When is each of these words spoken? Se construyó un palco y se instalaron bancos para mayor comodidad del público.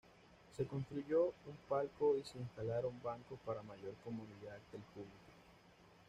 Se 0.57 0.65
construyó 0.65 1.25
un 1.25 1.55
palco 1.69 2.17
y 2.17 2.23
se 2.23 2.39
instalaron 2.39 2.99
bancos 3.03 3.37
para 3.45 3.61
mayor 3.61 3.93
comodidad 4.03 4.57
del 4.71 4.81
público. 4.95 5.29